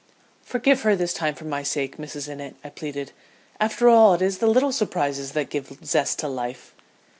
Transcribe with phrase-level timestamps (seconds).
[0.41, 2.27] "'Forgive her this time for my sake, Mrs.
[2.27, 3.11] Innitt,' I pleaded.
[3.59, 6.73] 'After all it is the little surprises that give zest to life.'"